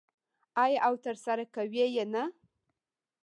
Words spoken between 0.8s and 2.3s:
او ترسره کوي یې نه؟